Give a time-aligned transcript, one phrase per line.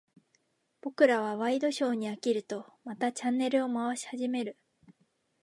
[0.81, 4.57] 僕らはワイドショーに飽きると、またチャンネルを回し始める。